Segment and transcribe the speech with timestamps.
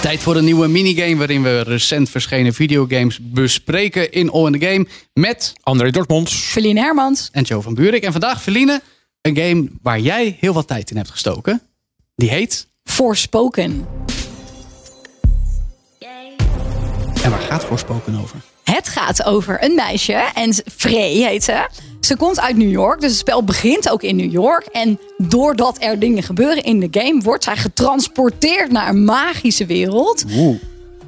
[0.00, 4.66] Tijd voor een nieuwe minigame waarin we recent verschenen videogames bespreken in All in the
[4.66, 6.34] Game met André Dortmonds.
[6.34, 7.28] Feline Hermans.
[7.32, 8.02] en Joe van Buurik.
[8.02, 8.80] En vandaag, Feline,
[9.20, 11.62] een game waar jij heel wat tijd in hebt gestoken.
[12.14, 12.68] Die heet...
[12.84, 13.86] Voorspoken.
[17.22, 18.40] En waar gaat Voorspoken over?
[18.64, 21.68] Het gaat over een meisje en Frey heet ze.
[22.00, 24.66] Ze komt uit New York, dus het spel begint ook in New York.
[24.66, 30.24] En doordat er dingen gebeuren in de game, wordt zij getransporteerd naar een magische wereld.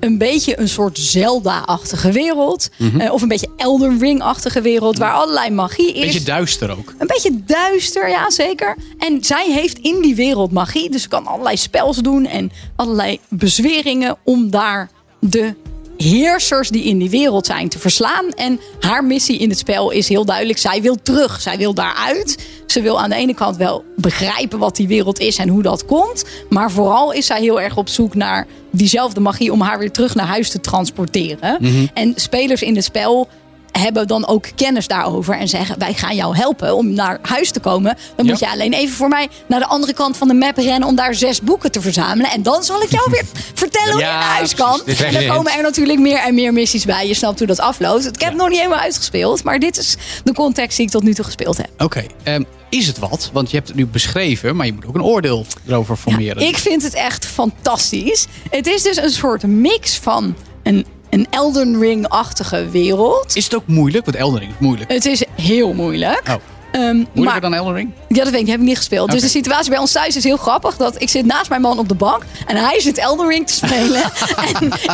[0.00, 2.68] Een beetje een soort Zelda-achtige wereld.
[2.98, 6.04] Eh, of een beetje Elden Ring-achtige wereld, waar allerlei magie is.
[6.04, 6.94] Beetje duister ook.
[6.98, 8.76] Een beetje duister, ja zeker.
[8.98, 10.90] En zij heeft in die wereld magie.
[10.90, 14.90] Dus ze kan allerlei spels doen en allerlei bezweringen om daar
[15.20, 15.54] de
[15.96, 18.28] heersers die in die wereld zijn te verslaan.
[18.30, 20.58] En haar missie in het spel is heel duidelijk.
[20.58, 21.40] Zij wil terug.
[21.40, 22.46] Zij wil daaruit.
[22.66, 25.84] Ze wil aan de ene kant wel begrijpen wat die wereld is en hoe dat
[25.84, 26.24] komt.
[26.48, 30.14] Maar vooral is zij heel erg op zoek naar diezelfde magie om haar weer terug
[30.14, 31.58] naar huis te transporteren.
[31.94, 33.28] En spelers in het spel
[33.72, 37.60] hebben dan ook kennis daarover en zeggen: Wij gaan jou helpen om naar huis te
[37.60, 37.96] komen.
[38.16, 40.88] Dan moet je alleen even voor mij naar de andere kant van de map rennen
[40.88, 42.30] om daar zes boeken te verzamelen.
[42.30, 44.80] En dan zal ik jou weer vertellen hoe je naar huis kan.
[44.86, 47.06] En dan komen er natuurlijk meer en meer missies bij.
[47.06, 48.06] Je snapt hoe dat afloopt.
[48.06, 51.02] Ik heb het nog niet helemaal uitgespeeld, maar dit is de context die ik tot
[51.02, 51.70] nu toe gespeeld heb.
[51.78, 53.30] Oké, ehm, is het wat?
[53.32, 56.42] Want je hebt het nu beschreven, maar je moet ook een oordeel erover formeren.
[56.42, 58.26] Ik vind het echt fantastisch.
[58.50, 63.36] Het is dus een soort mix van een, een Elden Ring-achtige wereld.
[63.36, 64.04] Is het ook moeilijk?
[64.04, 64.92] Want Elden Ring is moeilijk.
[64.92, 66.22] Het is heel moeilijk.
[66.28, 66.34] Oh.
[66.72, 67.90] Ehm, Moeilijker maar, dan Elden Ring?
[68.08, 68.46] Ja, dat weet ik.
[68.46, 69.10] Heb ik niet gespeeld.
[69.10, 70.76] Dus de situatie bij ons thuis is heel grappig.
[70.76, 72.22] Dat ik zit naast mijn man op de bank.
[72.46, 74.02] En hij zit Elden Ring te spelen.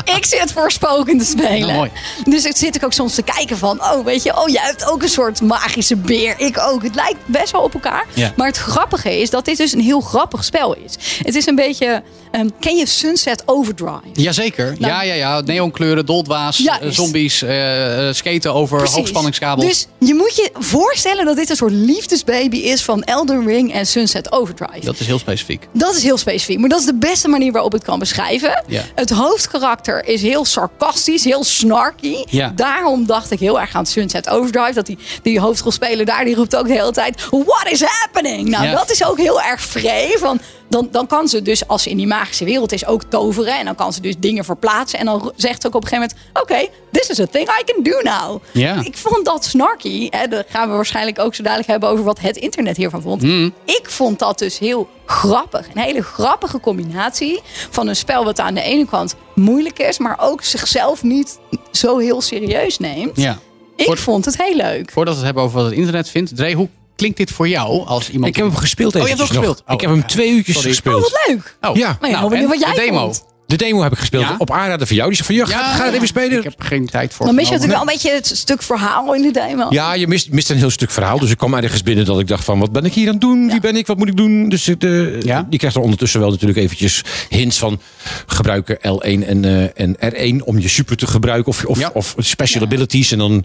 [0.05, 1.61] en ik zit voorspoken te spelen.
[1.61, 1.91] Nou, mooi.
[2.25, 3.81] Dus ik zit ik ook soms te kijken van...
[3.83, 6.34] Oh, weet je, oh, jij hebt ook een soort magische beer.
[6.38, 6.83] Ik ook.
[6.83, 8.06] Het lijkt best wel op elkaar.
[8.15, 8.33] Ja.
[8.37, 11.19] Maar het grappige is dat dit dus een heel grappig spel is.
[11.22, 12.03] Het is een beetje...
[12.31, 14.00] ehm, ken je Sunset Overdrive?
[14.12, 14.75] Jazeker.
[14.78, 15.41] ja, ja, ja.
[15.41, 16.77] Neonkleuren, doldwaas, Nou.
[16.77, 18.97] Ja, eh, is- zombies, eh, eh, skaten over Precies.
[18.97, 19.67] hoogspanningskabels.
[19.67, 23.87] Dus je moet je voorstellen dat dit een soort liefdesbaby is van Elden Ring en
[23.87, 24.84] Sunset Overdrive.
[24.84, 25.67] Dat is heel specifiek.
[25.73, 28.65] Dat is heel specifiek, maar dat is de beste manier waarop ik het kan beschrijven.
[28.67, 28.83] Ja.
[28.95, 32.17] Het hoofdkarakter is heel sarcastisch, heel snarky.
[32.31, 32.53] Ja.
[32.56, 34.73] Daarom dacht ik heel erg aan Sunset Overdrive.
[34.73, 37.27] Dat die, die hoofdrolspeler daar, die roept ook de hele tijd...
[37.31, 38.49] What is happening?
[38.49, 38.75] Nou, Ja.
[38.75, 40.17] dat is ook heel erg vrij.
[40.19, 43.59] Van, dan, dan kan ze dus, als ze in die magische wereld is, ook toveren.
[43.59, 44.99] En dan kan ze dus dingen verplaatsen.
[44.99, 46.43] En dan zegt ze ook op een gegeven moment...
[46.43, 48.43] Oké, this is a thing I can do now.
[48.87, 50.09] Ik vond dat snarky.
[50.11, 53.23] Hè, daar gaan we waarschijnlijk ook zo dadelijk hebben over wat het internet hiervan vond.
[53.23, 53.55] Hmm.
[53.65, 55.67] Ik vond dat dus heel grappig.
[55.75, 57.41] Een hele grappige combinatie
[57.71, 61.39] van een spel wat aan de ene kant moeilijk is, maar ook zichzelf niet
[61.73, 63.17] zo heel serieus neemt.
[63.17, 63.39] Ja.
[63.77, 64.91] Ik vond het heel leuk.
[64.91, 66.37] Voordat we het hebben over wat het internet vindt.
[66.37, 66.69] Dre, hoe
[66.99, 68.27] klinkt dit voor jou als iemand...
[68.31, 69.37] Ik heb hem gespeeld Oh, je hebt hem nog.
[69.37, 69.63] gespeeld?
[69.75, 70.71] ik heb hem Oh, twee uurtjes sorry.
[70.71, 70.97] gespeeld.
[70.97, 71.57] Oh, wat leuk.
[71.61, 71.97] Oh, Ja.
[72.01, 73.01] Nou ja, nou, benieuwd en wat jij de demo.
[73.05, 73.25] vond.
[73.47, 74.35] De demo heb ik gespeeld Ja?
[74.39, 75.09] op aanraden van jou.
[75.13, 76.39] Die zei van, ja, ga, ga het even spelen.
[76.39, 77.27] Ik heb geen tijd voor.
[77.27, 79.67] Dan mis je natuurlijk wel een beetje het stuk verhaal in de demo.
[79.71, 81.19] Ja, je mist, mist een heel stuk verhaal.
[81.19, 83.21] Dus ik kwam ergens binnen dat ik dacht van, wat ben ik hier aan het
[83.21, 83.47] doen?
[83.51, 83.87] Wie ben ik?
[83.87, 84.49] Wat moet ik doen?
[84.49, 85.47] Dus ik, de, Ja?
[85.51, 87.81] je krijgt er ondertussen wel natuurlijk eventjes hints van
[88.27, 89.97] gebruiken L1 en, eh, en
[90.41, 91.49] R1 om je super te gebruiken.
[91.49, 91.91] Of, of, Ja.
[91.95, 93.13] of special abilities.
[93.13, 93.45] En dan,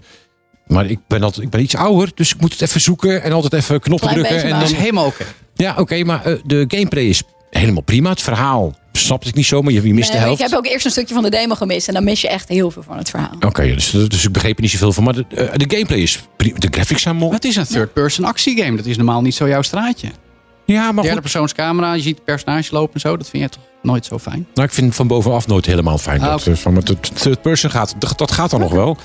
[0.66, 3.32] maar ik ben, altijd, ik ben iets ouder, dus ik moet het even zoeken en
[3.32, 4.42] altijd even knoppen Klein drukken.
[4.44, 5.24] En Dat dan, is helemaal oké.
[5.54, 8.10] ja, oké, maar eh, de gameplay is helemaal prima.
[8.10, 10.40] Het verhaal snapte ik niet zo, maar je, je mist Nee, de helft.
[10.42, 12.48] ik heb ook eerst een stukje van de demo gemist en dan mis je echt
[12.48, 13.30] heel veel van het verhaal.
[13.40, 15.04] Oké, dus, dus ik begreep er niet zoveel van.
[15.04, 16.58] Maar de, eh, de gameplay is prima.
[16.58, 17.34] De graphics zijn mooi.
[17.34, 18.76] Het is een third-person actiegame.
[18.76, 20.08] Dat is normaal niet zo jouw straatje.
[20.66, 23.16] Ja, maar Derde persoonscamera, je ziet het personage lopen en zo.
[23.16, 24.46] Dat vind je toch nooit zo fijn?
[24.54, 26.20] Nou, ik vind van bovenaf nooit helemaal fijn.
[26.20, 26.50] Ah, dat, oké.
[26.50, 27.94] eh, van met het third person gaat.
[27.98, 28.96] Dat, dat gaat dan nog wel.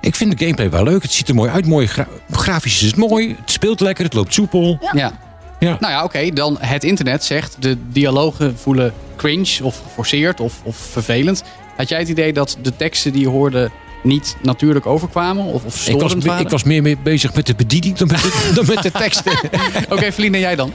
[0.00, 1.02] Ik vind de gameplay wel leuk.
[1.02, 1.66] Het ziet er mooi uit.
[1.66, 3.36] Mooi gra- grafisch is het mooi.
[3.40, 4.04] Het speelt lekker.
[4.04, 4.78] Het loopt soepel.
[4.92, 5.12] Ja.
[5.58, 5.76] Ja.
[5.80, 6.30] Nou ja, oké.
[6.30, 11.42] dan het internet zegt de dialogen voelen cringe of geforceerd of, of vervelend.
[11.76, 13.70] Had jij het idee dat de teksten die je hoorde
[14.02, 16.44] niet natuurlijk overkwamen of, of Ik storend was, waren?
[16.44, 19.32] ik was meer mee bezig met de bediening dan met de, dan met de teksten.
[19.94, 20.72] Oké, Feline, en jij dan?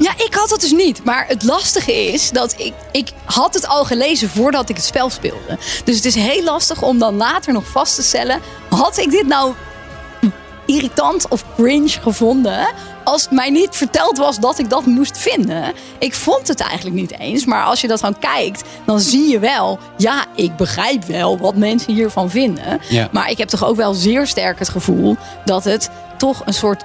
[0.00, 1.04] Ja, ik had dat dus niet.
[1.04, 5.10] Maar het lastige is dat ik, ik had het al gelezen voordat ik het spel
[5.10, 5.58] speelde.
[5.84, 8.40] Dus het is heel lastig om dan later nog vast te stellen...
[8.68, 9.54] had ik dit nou
[10.66, 12.68] irritant of cringe gevonden
[13.04, 15.72] als het mij niet verteld was dat ik dat moest vinden.
[15.98, 19.38] Ik vond het eigenlijk niet eens, maar als je dat dan kijkt, dan zie je
[19.38, 22.80] wel, ja, ik begrijp wel wat mensen hiervan vinden.
[22.88, 23.08] Ja.
[23.12, 26.84] Maar ik heb toch ook wel zeer sterk het gevoel dat het toch een soort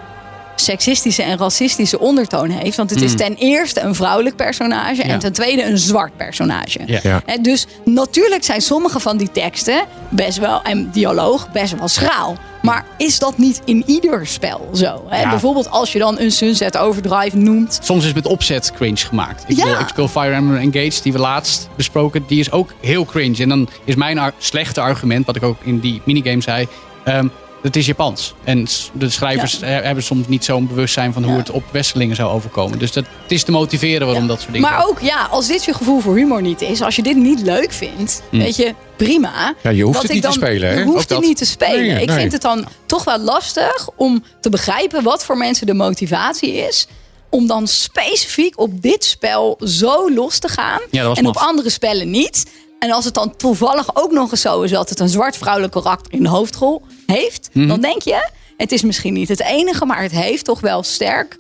[0.66, 2.78] seksistische en racistische ondertoon heeft.
[2.78, 4.96] Want het is ten eerste een vrouwelijk personage.
[4.96, 5.04] Ja.
[5.14, 6.80] en ten tweede een zwart personage.
[6.86, 7.22] Ja.
[7.42, 12.38] Dus natuurlijk zijn sommige van die teksten best wel en dialoog best wel schraal.
[12.62, 15.04] Maar is dat niet in ieder spel zo?
[15.10, 15.22] Hè?
[15.22, 15.30] Ja.
[15.30, 17.80] Bijvoorbeeld als je dan een Sunset Overdrive noemt.
[17.82, 19.44] Soms is het met opzet cringe gemaakt.
[19.48, 19.80] Ik, Ja.
[19.80, 22.24] ik speel Fire Emblem Engage, die we laatst besproken.
[22.28, 23.38] Die is ook heel cringe.
[23.38, 26.68] En dan is mijn ar- slechte argument, wat ik ook in die minigame zei...
[27.04, 27.28] ehm,
[27.66, 28.34] het is Japans.
[28.44, 29.66] En de schrijvers Ja.
[29.68, 31.38] hebben soms niet zo'n bewustzijn van hoe Ja.
[31.38, 32.80] het op Westelingen zou overkomen.
[32.80, 34.30] Dus dat, het is te motiveren waarom Ja.
[34.30, 36.96] dat soort dingen Maar ook ja, als dit je gevoel voor humor niet is, als
[36.96, 39.54] je dit niet leuk vindt, weet je, prima.
[39.64, 40.80] Ja, je hoeft Dat het ik niet te dan- spelen, hè?
[40.80, 41.88] Je hoeft het niet te spelen.
[41.94, 45.74] Nee, ik vind het dan toch wel lastig om te begrijpen wat voor mensen de
[45.74, 46.88] motivatie is.
[47.30, 50.80] Om dan specifiek op dit spel zo los te gaan.
[50.92, 52.46] Ja, dat was en op andere spellen niet.
[52.80, 55.74] En als het dan toevallig ook nog eens zo is dat het een zwart vrouwelijk
[55.74, 57.50] karakter in de hoofdrol heeft.
[57.54, 57.68] Mhm.
[57.68, 61.38] Dan denk je, het is misschien niet het enige, maar het heeft toch wel sterk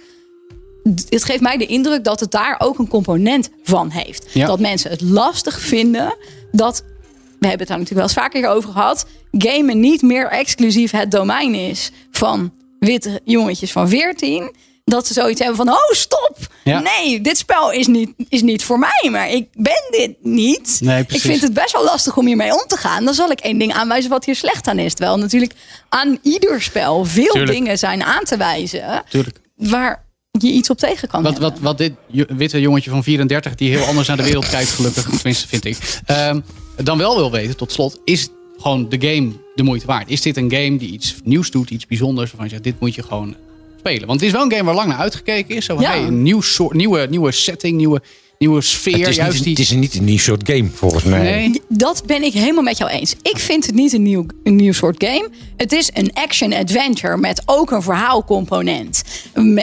[1.09, 4.25] het geeft mij de indruk dat het daar ook een component van heeft.
[4.33, 4.47] Ja.
[4.47, 6.15] Dat mensen het lastig vinden
[6.51, 6.83] dat,
[7.39, 11.11] we hebben het daar natuurlijk wel eens vaker over gehad, gamen niet meer exclusief het
[11.11, 14.51] domein is van witte jongetjes van 14.
[14.85, 16.79] Dat ze zoiets hebben van, oh stop, Ja.
[16.79, 20.79] nee, dit spel is niet, is niet voor mij, maar ik ben dit niet.
[20.83, 23.05] Nee, ik vind het best wel lastig om hiermee om te gaan.
[23.05, 24.93] Dan zal ik één ding aanwijzen wat hier slecht aan is.
[24.93, 25.53] Terwijl natuurlijk
[25.89, 27.51] aan ieder spel veel Tuurlijk.
[27.57, 29.39] dingen zijn aan te wijzen Tuurlijk.
[29.55, 31.93] waar je iets op tegen kan Wat, wat, wat dit
[32.27, 35.77] witte jongetje van 34, die heel anders naar de wereld kijkt, gelukkig, tenminste vind ik,
[36.05, 36.39] ehm,
[36.83, 38.27] dan wel wil weten, tot slot, is
[38.57, 40.09] gewoon de game de moeite waard?
[40.09, 42.95] Is dit een game die iets nieuws doet, iets bijzonders, waarvan je zegt, dit moet
[42.95, 43.35] je gewoon
[43.85, 44.07] spelen?
[44.07, 45.65] Want het is wel een game waar lang naar uitgekeken is.
[45.65, 45.89] Zo van, Ja.
[45.89, 48.01] hey, een nieuw soort, nieuwe, nieuwe setting, nieuwe,
[48.39, 48.97] nieuwe sfeer.
[48.99, 51.21] Het is, juist niet, die, het is niet een nieuw soort game, volgens mij.
[51.21, 53.15] nee, Dat ben ik helemaal met jou eens.
[53.21, 55.29] Ik vind het niet een nieuw, een nieuw soort game.
[55.57, 59.01] Het is een action-adventure met ook een verhaalcomponent.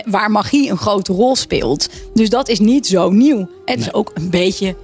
[0.05, 1.89] Waar magie een grote rol speelt.
[2.15, 3.49] Dus dat is niet zo nieuw.
[3.65, 4.77] Het is ook een beetje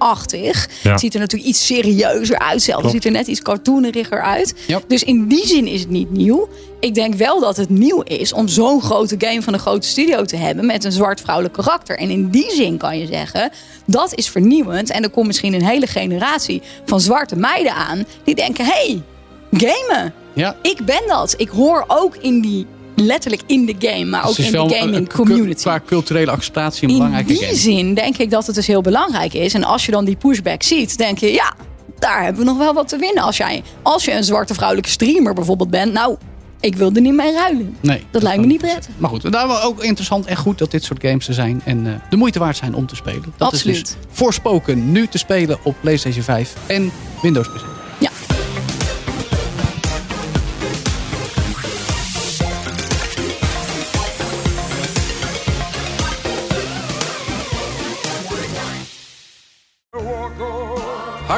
[0.00, 0.68] Zelda-achtig.
[0.82, 0.90] Ja.
[0.90, 2.62] Het ziet er natuurlijk iets serieuzer uit.
[2.62, 2.94] Zelda Klopt.
[2.94, 4.54] ziet er net iets cartooneriger uit.
[4.66, 4.80] Ja.
[4.86, 6.48] Dus in die zin is het niet nieuw.
[6.80, 10.24] Ik denk wel dat het nieuw is om zo'n grote game van een grote studio
[10.24, 11.98] te hebben met een zwart vrouwelijk karakter.
[11.98, 13.50] En in die zin kan je zeggen,
[13.86, 14.90] dat is vernieuwend.
[14.90, 19.02] En er komt misschien een hele generatie van zwarte meiden aan die denken, hey,
[19.52, 20.12] gamen.
[20.32, 20.56] ja.
[20.62, 21.34] Ik ben dat.
[21.36, 22.66] Ik hoor ook in die,
[23.06, 25.62] letterlijk in de game, maar ook Dus is in de gaming een- community.
[25.62, 27.54] Qua culturele acceptatie een In belangrijke die game.
[27.56, 29.54] zin denk ik dat het dus heel belangrijk is.
[29.54, 31.54] En als je dan die pushback ziet, denk je, ja,
[31.98, 33.22] daar hebben we nog wel wat te winnen.
[33.22, 36.16] Als, jij, als je een zwarte vrouwelijke streamer bijvoorbeeld bent, nou,
[36.60, 37.76] ik wil er niet mee ruilen.
[37.80, 38.94] Nee, dat lijkt me niet prettig.
[38.98, 41.60] Maar goed, daarom ook interessant en goed dat dit soort games er zijn.
[41.64, 43.22] En eh, de moeite waard zijn om te spelen.
[43.36, 43.76] Dat is Absoluut.
[43.86, 46.90] dus voorspoken nu te spelen op PlayStation 5 en
[47.22, 47.69] Windows PC.